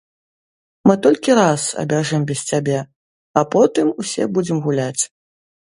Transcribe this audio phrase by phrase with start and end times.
[0.87, 2.79] Мы толькі раз абяжым без цябе,
[3.41, 5.03] а потым усе будзем гуляць.